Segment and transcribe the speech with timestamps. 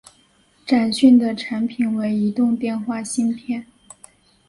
[0.65, 3.67] 展讯的产品为移动电话芯片。